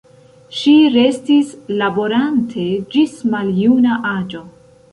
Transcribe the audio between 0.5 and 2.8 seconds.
Ŝi restis laborante